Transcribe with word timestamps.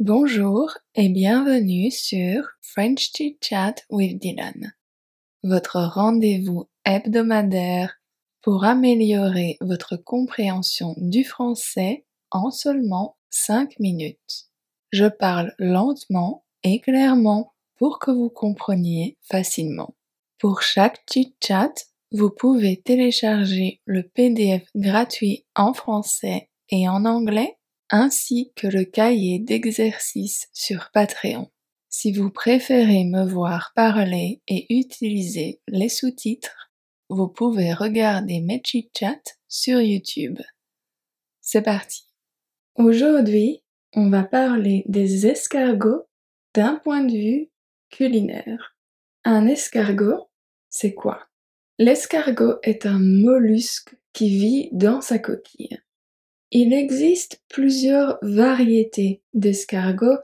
Bonjour 0.00 0.72
et 0.96 1.08
bienvenue 1.08 1.88
sur 1.92 2.48
French 2.62 3.12
Chit 3.16 3.38
Chat 3.40 3.76
with 3.90 4.20
Dylan, 4.20 4.74
votre 5.44 5.78
rendez-vous 5.78 6.68
hebdomadaire 6.84 7.94
pour 8.42 8.64
améliorer 8.64 9.56
votre 9.60 9.94
compréhension 9.94 10.96
du 10.96 11.22
français 11.22 12.04
en 12.32 12.50
seulement 12.50 13.18
5 13.30 13.78
minutes. 13.78 14.48
Je 14.90 15.06
parle 15.06 15.54
lentement 15.60 16.44
et 16.64 16.80
clairement 16.80 17.54
pour 17.76 18.00
que 18.00 18.10
vous 18.10 18.30
compreniez 18.30 19.16
facilement. 19.22 19.94
Pour 20.40 20.62
chaque 20.62 21.04
chit 21.08 21.36
chat, 21.40 21.72
vous 22.10 22.30
pouvez 22.30 22.82
télécharger 22.82 23.80
le 23.84 24.02
PDF 24.02 24.64
gratuit 24.74 25.46
en 25.54 25.72
français 25.72 26.50
et 26.70 26.88
en 26.88 27.04
anglais 27.04 27.58
ainsi 27.94 28.52
que 28.56 28.66
le 28.66 28.84
cahier 28.84 29.38
d'exercices 29.38 30.48
sur 30.52 30.90
Patreon. 30.92 31.52
Si 31.88 32.10
vous 32.10 32.28
préférez 32.28 33.04
me 33.04 33.24
voir 33.24 33.70
parler 33.76 34.42
et 34.48 34.66
utiliser 34.76 35.60
les 35.68 35.88
sous-titres, 35.88 36.72
vous 37.08 37.28
pouvez 37.28 37.72
regarder 37.72 38.40
mes 38.40 38.60
chit-chats 38.66 39.36
sur 39.46 39.80
YouTube. 39.80 40.40
C'est 41.40 41.62
parti. 41.62 42.02
Aujourd'hui, 42.74 43.62
on 43.94 44.10
va 44.10 44.24
parler 44.24 44.82
des 44.88 45.28
escargots 45.28 46.08
d'un 46.52 46.80
point 46.82 47.04
de 47.04 47.12
vue 47.12 47.50
culinaire. 47.90 48.76
Un 49.22 49.46
escargot, 49.46 50.28
c'est 50.68 50.94
quoi? 50.94 51.28
L'escargot 51.78 52.56
est 52.64 52.86
un 52.86 52.98
mollusque 52.98 53.94
qui 54.12 54.30
vit 54.30 54.68
dans 54.72 55.00
sa 55.00 55.20
coquille. 55.20 55.78
Il 56.56 56.72
existe 56.72 57.42
plusieurs 57.48 58.16
variétés 58.22 59.24
d'escargots 59.34 60.20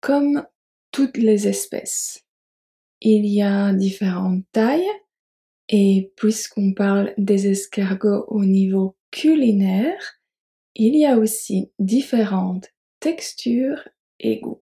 comme 0.00 0.44
toutes 0.90 1.18
les 1.18 1.46
espèces. 1.46 2.24
Il 3.00 3.24
y 3.26 3.42
a 3.42 3.72
différentes 3.72 4.42
tailles 4.50 4.90
et 5.68 6.12
puisqu'on 6.16 6.74
parle 6.74 7.14
des 7.16 7.46
escargots 7.46 8.24
au 8.26 8.44
niveau 8.44 8.96
culinaire, 9.12 10.16
il 10.74 10.96
y 10.96 11.06
a 11.06 11.16
aussi 11.16 11.70
différentes 11.78 12.70
textures 12.98 13.88
et 14.18 14.40
goûts. 14.40 14.64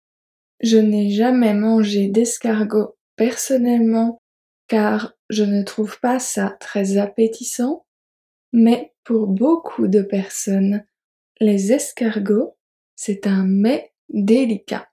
Je 0.60 0.80
n'ai 0.80 1.12
jamais 1.12 1.54
mangé 1.54 2.08
d'escargot 2.08 2.98
personnellement 3.16 4.24
car 4.68 5.14
je 5.30 5.44
ne 5.44 5.62
trouve 5.62 6.00
pas 6.00 6.18
ça 6.18 6.58
très 6.60 6.98
appétissant, 6.98 7.86
mais 8.54 8.92
pour 9.04 9.28
beaucoup 9.28 9.88
de 9.88 10.02
personnes, 10.02 10.84
les 11.40 11.74
escargots, 11.74 12.56
c'est 12.96 13.28
un 13.28 13.44
mets 13.44 13.94
délicat. 14.10 14.88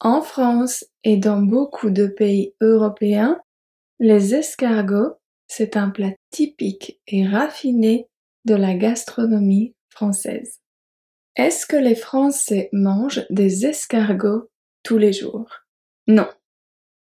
En 0.00 0.20
France 0.20 0.84
et 1.04 1.16
dans 1.16 1.40
beaucoup 1.40 1.90
de 1.90 2.06
pays 2.06 2.54
européens, 2.60 3.40
les 3.98 4.34
escargots, 4.34 5.14
c'est 5.48 5.76
un 5.76 5.90
plat 5.90 6.12
typique 6.30 7.00
et 7.06 7.26
raffiné 7.26 8.08
de 8.44 8.54
la 8.54 8.74
gastronomie 8.74 9.74
française. 9.88 10.60
Est-ce 11.36 11.66
que 11.66 11.76
les 11.76 11.94
Français 11.94 12.68
mangent 12.72 13.26
des 13.30 13.66
escargots 13.66 14.50
tous 14.82 14.98
les 14.98 15.12
jours? 15.12 15.50
Non. 16.06 16.28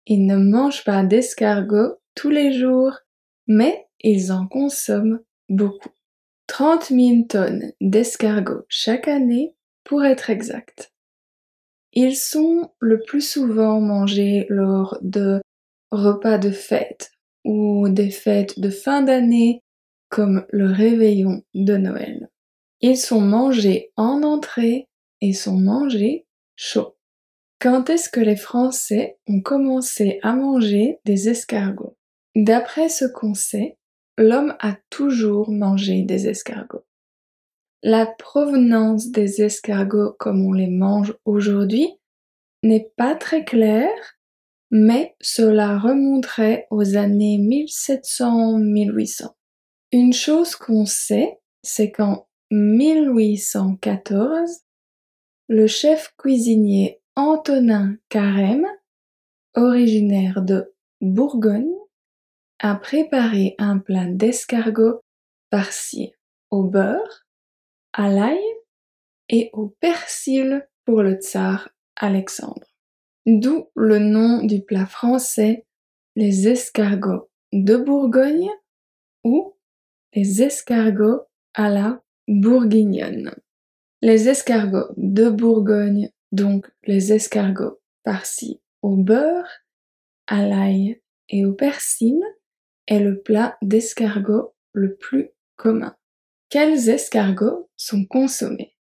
Ils 0.06 0.26
ne 0.26 0.36
mangent 0.36 0.84
pas 0.84 1.04
d'escargots 1.04 1.98
tous 2.14 2.30
les 2.30 2.52
jours, 2.52 2.98
mais 3.46 3.86
ils 4.00 4.32
en 4.32 4.46
consomment 4.46 5.20
beaucoup. 5.48 5.90
30 6.50 6.88
000 6.88 7.22
tonnes 7.28 7.72
d'escargots 7.80 8.64
chaque 8.68 9.06
année 9.06 9.54
pour 9.84 10.04
être 10.04 10.30
exact. 10.30 10.92
Ils 11.92 12.16
sont 12.16 12.72
le 12.80 13.00
plus 13.06 13.20
souvent 13.20 13.80
mangés 13.80 14.46
lors 14.48 14.98
de 15.00 15.40
repas 15.92 16.38
de 16.38 16.50
fête 16.50 17.12
ou 17.44 17.88
des 17.88 18.10
fêtes 18.10 18.58
de 18.58 18.68
fin 18.68 19.02
d'année 19.02 19.60
comme 20.08 20.44
le 20.50 20.66
réveillon 20.66 21.44
de 21.54 21.76
Noël. 21.76 22.28
Ils 22.80 22.98
sont 22.98 23.20
mangés 23.20 23.92
en 23.96 24.24
entrée 24.24 24.88
et 25.20 25.32
sont 25.32 25.56
mangés 25.56 26.26
chauds. 26.56 26.96
Quand 27.60 27.90
est-ce 27.90 28.08
que 28.08 28.18
les 28.18 28.34
Français 28.34 29.18
ont 29.28 29.40
commencé 29.40 30.18
à 30.24 30.34
manger 30.34 30.98
des 31.04 31.28
escargots? 31.28 31.96
D'après 32.34 32.88
ce 32.88 33.04
qu'on 33.04 33.34
sait, 33.34 33.76
l'homme 34.20 34.54
a 34.60 34.76
toujours 34.90 35.50
mangé 35.50 36.02
des 36.02 36.28
escargots. 36.28 36.84
La 37.82 38.06
provenance 38.06 39.10
des 39.10 39.40
escargots 39.40 40.14
comme 40.18 40.44
on 40.44 40.52
les 40.52 40.68
mange 40.68 41.16
aujourd'hui 41.24 41.88
n'est 42.62 42.92
pas 42.96 43.14
très 43.14 43.46
claire, 43.46 44.18
mais 44.70 45.16
cela 45.22 45.78
remonterait 45.78 46.66
aux 46.70 46.96
années 46.96 47.38
1700-1800. 47.38 49.30
Une 49.92 50.12
chose 50.12 50.54
qu'on 50.54 50.84
sait, 50.84 51.40
c'est 51.62 51.90
qu'en 51.90 52.28
1814, 52.50 54.60
le 55.48 55.66
chef 55.66 56.12
cuisinier 56.18 57.00
Antonin 57.16 57.96
Carême, 58.10 58.66
originaire 59.54 60.42
de 60.42 60.74
Bourgogne, 61.00 61.79
a 62.60 62.74
préparé 62.74 63.54
un 63.58 63.78
plat 63.78 64.06
d'escargot 64.06 65.00
farci 65.50 66.12
au 66.50 66.64
beurre, 66.64 67.26
à 67.92 68.08
l'ail 68.08 68.42
et 69.28 69.50
au 69.52 69.68
persil 69.80 70.68
pour 70.84 71.02
le 71.02 71.14
tsar 71.14 71.70
Alexandre. 71.96 72.66
D'où 73.26 73.68
le 73.74 73.98
nom 73.98 74.44
du 74.44 74.62
plat 74.62 74.86
français 74.86 75.66
les 76.16 76.48
escargots 76.48 77.30
de 77.52 77.76
Bourgogne 77.76 78.50
ou 79.24 79.56
les 80.12 80.42
escargots 80.42 81.22
à 81.54 81.70
la 81.70 82.02
bourguignonne. 82.28 83.34
Les 84.02 84.28
escargots 84.28 84.92
de 84.96 85.28
Bourgogne, 85.28 86.10
donc 86.32 86.70
les 86.84 87.12
escargots 87.12 87.80
farcis 88.04 88.60
au 88.82 88.96
beurre, 88.96 89.48
à 90.26 90.46
l'ail 90.46 91.00
et 91.28 91.44
au 91.44 91.52
persil, 91.52 92.20
est 92.90 93.00
le 93.00 93.22
plat 93.22 93.56
d'escargot 93.62 94.54
le 94.72 94.96
plus 94.96 95.30
commun. 95.56 95.96
Quels 96.50 96.90
escargots 96.90 97.70
sont 97.76 98.04
consommés? 98.04 98.76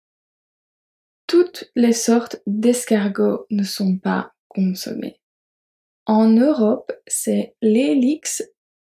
Toutes 1.28 1.72
les 1.76 1.94
sortes 1.94 2.42
d'escargots 2.48 3.46
ne 3.52 3.64
sont 3.64 3.98
pas 3.98 4.34
consommés. 4.48 5.22
En 6.08 6.28
Europe, 6.28 6.92
c'est 7.06 7.56
l'Helix 7.62 8.44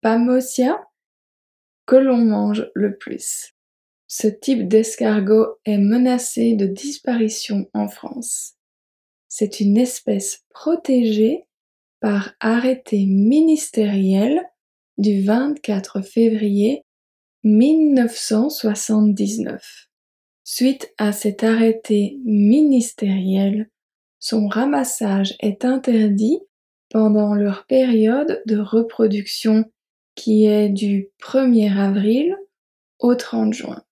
pamosia 0.01 0.87
que 1.87 1.95
l'on 1.95 2.17
mange 2.17 2.69
le 2.75 2.95
plus. 2.95 3.55
Ce 4.05 4.27
type 4.27 4.67
d'escargot 4.67 5.57
est 5.65 5.79
menacé 5.79 6.53
de 6.53 6.67
disparition 6.67 7.67
en 7.73 7.87
France. 7.87 8.53
C'est 9.27 9.59
une 9.59 9.77
espèce 9.77 10.45
protégée 10.49 11.47
par 11.99 12.35
arrêté 12.39 13.05
ministériel 13.07 14.45
du 14.97 15.21
24 15.21 16.01
février 16.01 16.83
1979. 17.43 19.89
Suite 20.43 20.91
à 20.97 21.11
cet 21.11 21.43
arrêté 21.43 22.17
ministériel, 22.25 23.69
son 24.19 24.47
ramassage 24.47 25.35
est 25.39 25.65
interdit 25.65 26.39
pendant 26.89 27.35
leur 27.35 27.65
période 27.65 28.41
de 28.45 28.57
reproduction 28.57 29.65
qui 30.15 30.45
est 30.45 30.69
du 30.69 31.09
1er 31.21 31.77
avril 31.77 32.35
au 32.99 33.13
30 33.13 33.53
juin. 33.53 33.83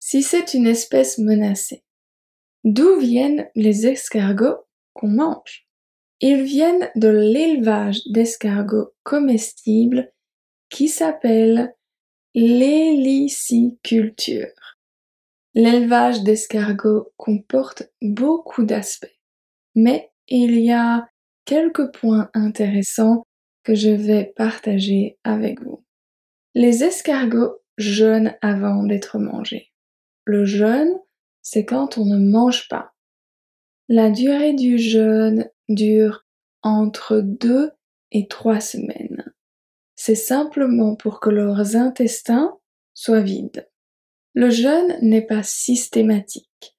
Si 0.00 0.22
c'est 0.22 0.54
une 0.54 0.66
espèce 0.66 1.18
menacée, 1.18 1.84
d'où 2.64 2.98
viennent 2.98 3.48
les 3.54 3.86
escargots 3.86 4.66
qu'on 4.92 5.08
mange? 5.08 5.66
Ils 6.20 6.42
viennent 6.42 6.90
de 6.94 7.08
l'élevage 7.08 8.00
d'escargots 8.06 8.92
comestibles 9.02 10.12
qui 10.68 10.88
s'appelle 10.88 11.74
l'héliciculture. 12.34 14.76
L'élevage 15.54 16.22
d'escargots 16.22 17.12
comporte 17.16 17.84
beaucoup 18.02 18.64
d'aspects, 18.64 19.16
mais 19.74 20.12
il 20.28 20.60
y 20.60 20.70
a 20.70 21.08
quelques 21.46 21.90
points 21.92 22.30
intéressants 22.34 23.24
que 23.64 23.74
je 23.74 23.90
vais 23.90 24.34
partager 24.36 25.18
avec 25.24 25.62
vous. 25.62 25.82
Les 26.54 26.84
escargots 26.84 27.56
jeûnent 27.78 28.36
avant 28.42 28.84
d'être 28.84 29.18
mangés. 29.18 29.72
Le 30.24 30.44
jeûne, 30.44 30.94
c'est 31.42 31.64
quand 31.64 31.98
on 31.98 32.04
ne 32.04 32.18
mange 32.18 32.68
pas. 32.68 32.92
La 33.88 34.10
durée 34.10 34.54
du 34.54 34.78
jeûne 34.78 35.48
dure 35.68 36.24
entre 36.62 37.20
deux 37.20 37.70
et 38.10 38.26
trois 38.26 38.60
semaines 38.60 39.05
c'est 39.96 40.14
simplement 40.14 40.94
pour 40.94 41.20
que 41.20 41.30
leurs 41.30 41.74
intestins 41.74 42.56
soient 42.94 43.22
vides. 43.22 43.68
Le 44.34 44.50
jeûne 44.50 44.98
n'est 45.00 45.26
pas 45.26 45.42
systématique. 45.42 46.76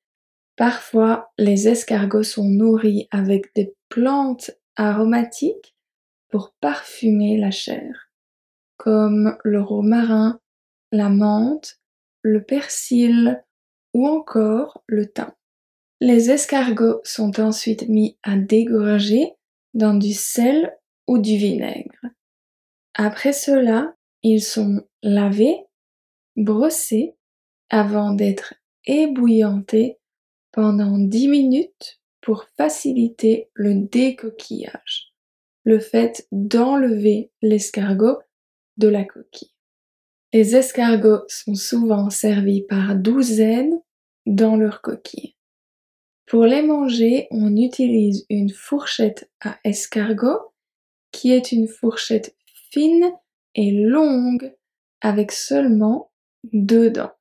Parfois, 0.56 1.31
les 1.38 1.68
escargots 1.68 2.24
sont 2.24 2.48
nourris 2.48 3.08
avec 3.12 3.54
des 3.56 3.75
plantes 3.90 4.52
aromatiques 4.75 5.75
pour 6.30 6.54
parfumer 6.60 7.38
la 7.38 7.52
chair, 7.52 8.12
comme 8.78 9.38
le 9.44 9.62
romarin, 9.62 10.40
la 10.92 11.10
menthe, 11.10 11.80
le 12.22 12.44
persil 12.44 13.44
ou 13.94 14.08
encore 14.08 14.84
le 14.88 15.08
thym. 15.08 15.31
Les 16.00 16.30
escargots 16.30 17.02
sont 17.04 17.40
ensuite 17.40 17.88
mis 17.88 18.18
à 18.22 18.36
dégorger 18.38 19.34
dans 19.74 19.96
du 19.96 20.14
sel 20.14 20.78
ou 21.08 21.18
du 21.18 21.38
vinaigre. 21.38 22.02
Après 23.00 23.32
cela, 23.32 23.96
ils 24.24 24.42
sont 24.42 24.82
lavés, 25.04 25.66
brossés 26.36 27.16
avant 27.70 28.12
d'être 28.12 28.56
ébouillantés 28.86 30.00
pendant 30.52 30.98
10 30.98 31.28
minutes 31.28 32.02
pour 32.22 32.46
faciliter 32.58 33.52
le 33.54 33.76
décoquillage, 33.76 35.14
le 35.64 35.80
fait 35.80 36.28
d'enlever 36.32 37.32
l'escargot 37.44 38.18
de 38.78 38.88
la 38.88 39.06
coquille. 39.06 39.54
Les 40.34 40.56
escargots 40.56 41.24
sont 41.28 41.56
souvent 41.56 42.10
servis 42.10 42.64
par 42.64 42.96
douzaines 42.96 43.80
dans 44.26 44.56
leur 44.56 44.82
coquille. 44.82 45.36
Pour 46.26 46.46
les 46.46 46.64
manger, 46.64 47.28
on 47.30 47.56
utilise 47.56 48.26
une 48.32 48.50
fourchette 48.50 49.30
à 49.40 49.60
escargot 49.64 50.40
qui 51.12 51.32
est 51.32 51.52
une 51.52 51.68
fourchette 51.68 52.37
et 53.56 53.72
longue 53.72 54.56
avec 55.02 55.32
seulement 55.32 56.12
deux 56.54 56.92
dents. 56.92 57.12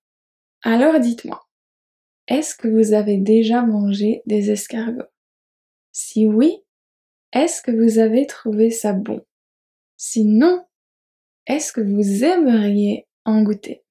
Alors 0.62 1.00
dites-moi, 1.00 1.46
est-ce 2.28 2.54
que 2.54 2.68
vous 2.68 2.92
avez 2.92 3.16
déjà 3.16 3.62
mangé 3.62 4.22
des 4.26 4.50
escargots? 4.50 5.08
Si 5.92 6.26
oui, 6.26 6.58
est-ce 7.32 7.62
que 7.62 7.70
vous 7.70 7.98
avez 7.98 8.26
trouvé 8.26 8.70
ça 8.70 8.92
bon? 8.92 9.24
Si 9.96 10.24
non, 10.24 10.66
est-ce 11.46 11.72
que 11.72 11.80
vous 11.80 12.24
aimeriez 12.24 13.06
en 13.24 13.42
goûter? 13.42 13.85